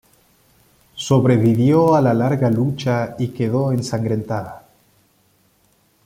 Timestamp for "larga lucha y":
2.15-3.27